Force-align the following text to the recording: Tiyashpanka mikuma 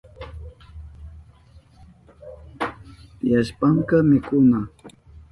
Tiyashpanka 3.17 3.95
mikuma 4.09 4.59